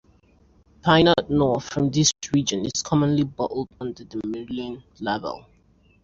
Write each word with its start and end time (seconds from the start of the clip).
Pinot 0.83 1.29
noir 1.29 1.59
from 1.59 1.91
this 1.91 2.11
region 2.33 2.65
is 2.65 2.81
commonly 2.81 3.21
bottled 3.23 3.67
under 3.79 4.03
the 4.03 4.17
"Morillon" 4.25 4.81
label. 4.99 5.45